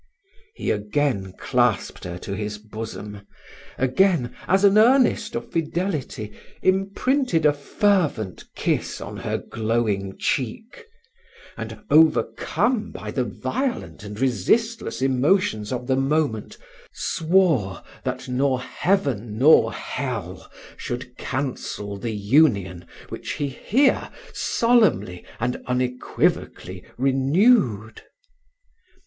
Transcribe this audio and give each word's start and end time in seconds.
He 0.55 0.71
again 0.71 1.33
clasped 1.37 2.05
her 2.05 2.17
to 2.17 2.33
his 2.35 2.57
bosom 2.57 3.21
again, 3.77 4.35
as 4.47 4.63
an 4.63 4.79
earnest 4.79 5.35
of 5.35 5.51
fidelity, 5.51 6.33
imprinted 6.63 7.45
a 7.45 7.53
fervent 7.53 8.45
kiss 8.55 8.99
on 8.99 9.17
her 9.17 9.37
glowing 9.37 10.17
cheek; 10.17 10.87
and, 11.55 11.81
overcome 11.91 12.89
by 12.91 13.11
the 13.11 13.23
violent 13.23 14.03
and 14.03 14.19
resistless 14.19 15.03
emotions 15.03 15.71
of 15.71 15.85
the 15.85 15.95
moment, 15.97 16.57
swore, 16.91 17.83
that 18.03 18.27
nor 18.27 18.59
heaven 18.59 19.37
nor 19.37 19.71
hell 19.71 20.49
should 20.77 21.15
cancel 21.15 21.95
the 21.95 22.09
union 22.11 22.85
which 23.09 23.33
he 23.33 23.49
here 23.49 24.09
solemnly 24.33 25.23
and 25.39 25.61
unequivocally 25.67 26.83
renewed. 26.97 28.01